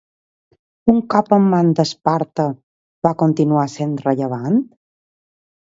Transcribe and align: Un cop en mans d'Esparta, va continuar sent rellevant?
Un 0.93 1.01
cop 1.15 1.29
en 1.37 1.43
mans 1.51 1.75
d'Esparta, 1.81 2.45
va 3.09 3.13
continuar 3.23 3.67
sent 3.77 3.95
rellevant? 4.07 4.63